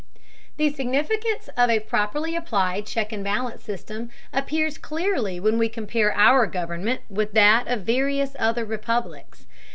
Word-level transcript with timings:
The 0.57 0.73
significance 0.73 1.47
of 1.55 1.69
a 1.69 1.79
properly 1.81 2.35
applied 2.35 2.87
check 2.87 3.13
and 3.13 3.23
balance 3.23 3.63
system 3.63 4.09
appears 4.33 4.79
clearly 4.79 5.39
when 5.39 5.59
we 5.59 5.69
compare 5.69 6.11
our 6.17 6.47
government 6.47 7.01
with 7.07 7.33
that 7.33 7.67
of 7.67 7.81
various 7.81 8.35
other 8.39 8.65
republics. 8.65 9.45